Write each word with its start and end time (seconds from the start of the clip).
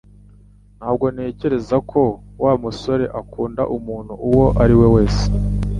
Ntabwo 0.77 1.05
ntekereza 1.15 1.75
ko 1.91 2.01
Wa 2.43 2.53
musore 2.63 3.05
akunda 3.21 3.61
umuntu 3.77 4.13
uwo 4.27 4.45
ari 4.61 4.73
we 4.79 4.87
wese 4.95 5.25